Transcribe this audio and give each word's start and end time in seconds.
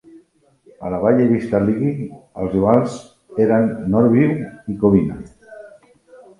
A 0.87 0.89
la 0.93 1.01
Valle 1.03 1.27
Vista 1.31 1.59
League, 1.65 1.91
els 2.45 2.57
rivals 2.57 2.97
eren 3.47 3.71
Northview 3.99 4.35
i 4.75 4.81
Covina. 4.87 5.23